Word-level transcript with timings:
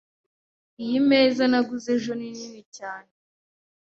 Iyi 0.83 0.97
meza 1.09 1.43
naguze 1.51 1.87
ejo 1.97 2.11
ni 2.15 2.29
nini 2.37 2.61
cyane.. 2.77 3.11